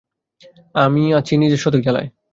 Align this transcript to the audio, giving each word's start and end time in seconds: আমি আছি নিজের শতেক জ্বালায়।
আমি 0.75 1.03
আছি 1.19 1.33
নিজের 1.37 1.61
শতেক 1.61 1.81
জ্বালায়। 1.83 2.09